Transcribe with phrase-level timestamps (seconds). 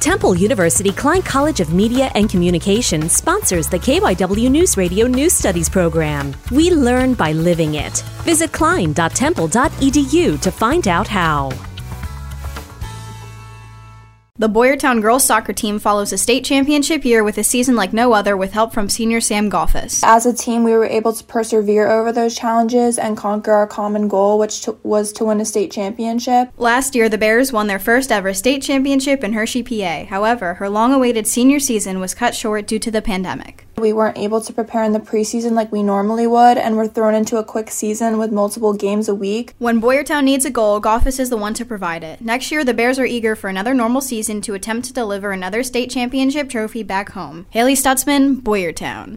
[0.00, 5.68] Temple University Klein College of Media and Communication sponsors the KYW News Radio News Studies
[5.68, 6.34] program.
[6.50, 8.02] We learn by living it.
[8.24, 11.69] Visit klein.temple.edu to find out how.
[14.40, 18.14] The Boyertown girls soccer team follows a state championship year with a season like no
[18.14, 20.02] other with help from senior Sam Goffus.
[20.02, 24.08] As a team, we were able to persevere over those challenges and conquer our common
[24.08, 26.52] goal, which to- was to win a state championship.
[26.56, 30.06] Last year, the Bears won their first ever state championship in Hershey, PA.
[30.08, 33.59] However, her long awaited senior season was cut short due to the pandemic.
[33.80, 37.14] We weren't able to prepare in the preseason like we normally would, and were thrown
[37.14, 39.54] into a quick season with multiple games a week.
[39.58, 42.20] When Boyertown needs a goal, Goffus is the one to provide it.
[42.20, 45.62] Next year, the Bears are eager for another normal season to attempt to deliver another
[45.62, 47.46] state championship trophy back home.
[47.50, 49.16] Haley Stutzman, Boyertown.